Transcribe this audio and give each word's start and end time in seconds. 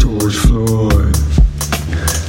George 0.00 0.34
Floyd. 0.34 1.16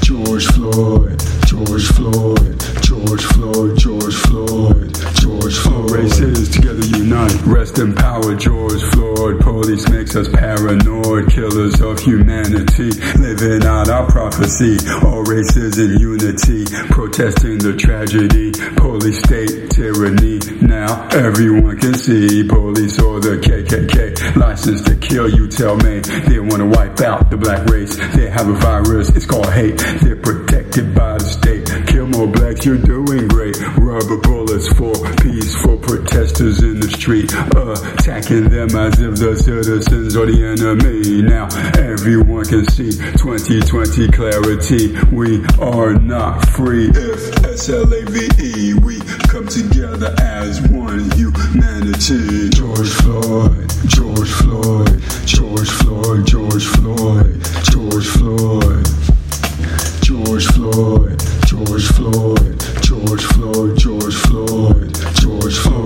George 0.02 0.46
Floyd. 0.54 1.21
George 1.46 1.88
Floyd. 1.94 2.62
George 2.81 3.21
Floyd. 3.21 3.78
George 3.78 4.13
Floyd. 4.13 5.13
Races 5.26 6.49
together 6.49 6.85
unite. 6.97 7.33
Rest 7.46 7.79
in 7.79 7.96
power, 7.96 8.35
George 8.35 8.81
Floyd. 8.92 9.39
Police 9.39 9.88
makes 9.88 10.17
us 10.17 10.28
paranoid, 10.28 11.31
killers 11.31 11.79
of 11.79 11.99
humanity. 11.99 12.92
Living 13.17 13.65
out 13.65 13.89
our 13.89 14.06
prophecy. 14.12 14.78
All 15.06 15.24
races 15.24 15.78
in 15.78 15.97
unity, 15.97 16.66
protesting 16.89 17.57
the 17.59 17.73
tragedy. 17.77 18.51
Police 18.75 19.20
state 19.20 19.71
tyranny. 19.71 20.39
Now 20.62 21.07
everyone 21.09 21.79
can 21.79 21.93
see. 21.93 22.45
Police 22.45 22.99
or 22.99 23.21
the 23.21 23.37
KKK. 23.37 24.35
License 24.35 24.81
to 24.84 24.95
kill, 24.98 25.29
you 25.29 25.48
tell 25.48 25.77
me. 25.77 25.99
They 25.99 26.40
want 26.40 26.57
to 26.57 26.65
wipe 26.65 26.99
out 26.99 27.29
the 27.29 27.37
black 27.37 27.65
race. 27.70 27.95
They 28.13 28.29
have 28.29 28.49
a 28.49 28.53
virus, 28.53 29.09
it's 29.15 29.26
called 29.26 29.49
hate. 29.53 29.77
They're 30.01 30.17
protected 30.17 30.93
by 30.93 31.17
the 31.17 31.26
state. 31.26 31.87
Kill 31.87 32.07
more 32.07 32.27
blacks, 32.27 32.65
you're 32.65 32.77
doing 32.77 33.29
great. 33.29 33.55
Rubber 33.93 34.17
bullets 34.17 34.67
for 34.73 34.91
peaceful 35.21 35.77
protesters 35.77 36.63
in 36.63 36.79
the 36.79 36.89
street. 36.89 37.31
Attacking 37.53 38.49
them 38.49 38.73
as 38.73 38.99
if 38.99 39.21
the 39.21 39.38
citizens 39.38 40.17
are 40.17 40.25
the 40.25 40.34
enemy. 40.34 41.21
Now 41.21 41.45
everyone 41.77 42.45
can 42.45 42.65
see 42.73 42.89
2020 42.89 44.09
clarity. 44.09 44.98
We 45.13 45.45
are 45.61 45.93
not 45.93 46.41
free. 46.57 46.89
If 46.89 47.45
S-L-A-V-E, 47.45 48.73
we 48.81 48.98
come 49.29 49.45
together 49.45 50.15
as 50.18 50.59
one 50.73 51.12
humanity. 51.13 52.49
George 52.49 52.90
Floyd, 53.05 53.32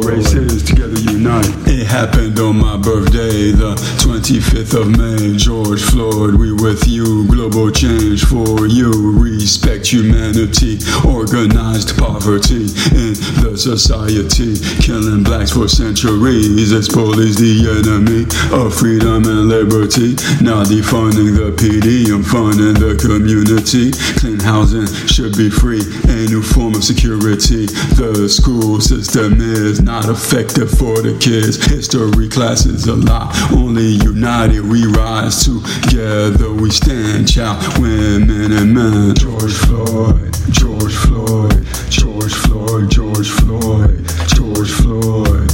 Races 0.07 0.63
together 0.63 0.97
unite. 1.11 1.66
Happened 1.97 2.39
on 2.39 2.57
my 2.57 2.77
birthday, 2.77 3.49
the 3.49 3.73
25th 4.05 4.77
of 4.77 4.87
May. 5.01 5.35
George 5.35 5.81
Floyd, 5.81 6.35
we 6.35 6.53
with 6.53 6.85
you. 6.87 7.25
Global 7.25 7.71
change 7.71 8.23
for 8.23 8.67
you. 8.67 8.93
Respect 9.17 9.87
humanity. 9.87 10.77
Organized 11.01 11.97
poverty 11.97 12.69
in 12.93 13.17
the 13.41 13.57
society. 13.57 14.61
Killing 14.77 15.23
blacks 15.23 15.57
for 15.57 15.67
centuries. 15.67 16.69
It's 16.69 16.87
police 16.87 17.41
the 17.41 17.65
enemy 17.65 18.29
of 18.53 18.77
freedom 18.77 19.25
and 19.25 19.49
liberty. 19.49 20.13
Now 20.37 20.61
defunding 20.69 21.33
the 21.33 21.49
PD 21.57 22.13
and 22.13 22.21
funding 22.21 22.77
the 22.77 22.93
community. 22.93 23.89
Clean 24.21 24.37
housing 24.37 24.85
should 25.09 25.33
be 25.33 25.49
free. 25.49 25.81
A 26.13 26.29
new 26.29 26.43
form 26.43 26.75
of 26.75 26.83
security. 26.83 27.65
The 27.97 28.29
school 28.29 28.81
system 28.81 29.41
is 29.41 29.81
not 29.81 30.05
effective 30.05 30.69
for 30.69 31.01
the 31.01 31.17
kids. 31.17 31.57
History 31.87 32.27
class 32.27 32.65
is 32.65 32.85
a 32.87 32.95
lie. 32.97 33.31
Only 33.53 33.87
united 34.03 34.59
we 34.59 34.85
rise. 34.87 35.45
Together 35.45 36.51
we 36.51 36.69
stand. 36.69 37.31
Child, 37.31 37.79
women, 37.79 38.51
and 38.51 38.73
men. 38.73 39.15
George 39.15 39.53
Floyd, 39.53 40.35
George 40.51 40.93
Floyd, 40.93 41.65
George 41.89 42.33
Floyd, 42.33 42.91
George 42.91 43.29
Floyd, 43.29 44.03
George 44.27 44.69
Floyd, 44.69 45.49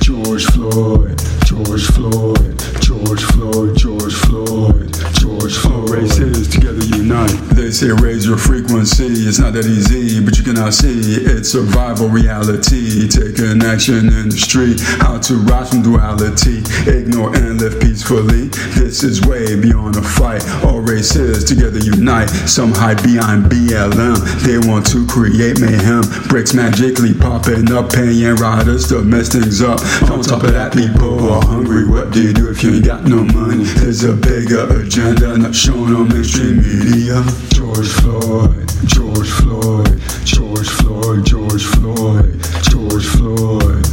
George 0.00 0.44
Floyd, 0.46 1.16
George 1.46 1.86
Floyd, 1.86 2.58
George 2.82 3.22
Floyd, 3.22 3.78
George 3.78 4.14
Floyd, 4.26 4.92
George 5.14 5.54
Floyd. 5.54 5.92
Races 5.92 6.48
together 6.48 6.82
unite. 6.96 7.30
They 7.54 7.70
say 7.70 7.90
your 8.26 8.36
frequency. 8.36 9.06
It's 9.26 9.38
not 9.38 9.54
that 9.54 9.66
easy, 9.66 10.22
but 10.24 10.36
you 10.36 10.44
cannot 10.44 10.74
see 10.74 11.22
it's 11.22 11.50
survival 11.50 12.08
reality. 12.08 13.08
Taking 13.08 13.62
action 13.62 14.08
in 14.12 14.28
the 14.28 14.38
street. 14.38 14.80
How 15.00 15.18
to 15.18 15.34
rise 15.48 15.70
from 15.70 15.82
duality. 15.82 16.62
Ignore 16.86 17.34
and 17.34 17.60
live 17.60 17.80
peacefully. 17.80 18.48
This 18.78 19.02
is 19.02 19.22
way 19.26 19.58
beyond 19.58 19.96
a 19.96 20.02
fight. 20.02 20.44
All 20.64 20.80
races 20.80 21.44
together 21.44 21.78
unite. 21.78 22.28
Some 22.46 22.72
hide 22.72 23.02
behind 23.02 23.46
BLM. 23.46 24.18
They 24.44 24.58
want 24.68 24.86
to 24.92 25.06
create 25.06 25.60
mayhem. 25.60 26.02
Bricks 26.28 26.54
magically 26.54 27.14
popping 27.14 27.72
up, 27.72 27.92
paying 27.92 28.36
riders 28.36 28.88
to 28.88 29.02
mess 29.02 29.32
things 29.32 29.62
up. 29.62 29.80
On 30.10 30.22
top 30.22 30.44
of 30.44 30.52
that, 30.52 30.72
people 30.72 31.32
are 31.32 31.44
hungry. 31.44 31.88
What 31.88 32.12
do 32.12 32.22
you 32.22 32.32
do 32.32 32.50
if 32.50 32.62
you 32.62 32.74
ain't 32.74 32.84
got 32.84 33.04
no 33.04 33.24
money? 33.24 33.64
There's 33.82 34.04
a 34.04 34.14
bigger 34.14 34.68
agenda 34.80 35.38
not 35.38 35.54
shown 35.54 35.94
on 35.94 36.08
mainstream 36.08 36.58
media. 36.58 37.24
George 37.50 37.88
Floyd, 38.20 38.68
George 38.84 39.30
Floyd, 39.30 40.00
George 40.22 40.68
Floyd, 40.68 41.24
George 41.24 41.64
Floyd, 41.64 42.42
George 42.62 43.06
Floyd, 43.06 43.86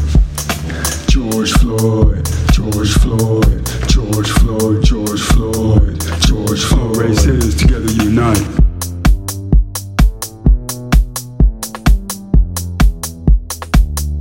George 1.08 1.54
Floyd, 1.54 2.28
George 2.52 2.94
Floyd, 3.00 3.66
George 3.88 4.30
Floyd, 4.30 4.84
George 4.84 5.22
Floyd, 5.22 6.02
George 6.20 6.64
Floyd. 6.66 7.00
Races 7.00 7.56
together 7.56 7.90
unite. 8.04 8.44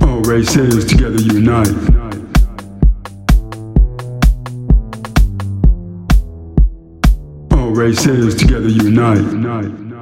All 0.01 0.21
races 0.21 0.85
together 0.85 1.19
unite. 1.19 1.98
All 7.59 7.71
races 7.71 8.35
together 8.35 8.69
unite. 8.69 9.98